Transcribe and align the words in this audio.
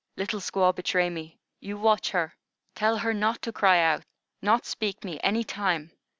"Little 0.17 0.39
squaw 0.39 0.75
betray 0.75 1.11
me. 1.11 1.37
You 1.59 1.77
watch 1.77 2.09
her. 2.09 2.33
Tell 2.73 2.97
her 2.97 3.13
not 3.13 3.43
to 3.43 3.53
cry 3.53 3.81
out, 3.83 4.01
not 4.41 4.65
speak 4.65 5.03
me 5.03 5.19
any 5.21 5.43
time. 5.43 5.91